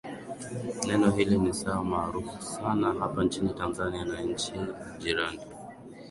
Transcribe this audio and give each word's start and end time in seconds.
Neno 0.87 1.07
hili 1.11 1.37
sasa 1.53 1.75
ni 1.75 1.89
maarufu 1.89 2.41
sana 2.41 2.93
hapa 2.99 3.23
nchini 3.23 3.49
Tanzania 3.53 4.05
na 4.05 4.21
nchi 4.21 4.53
jirani 4.99 5.39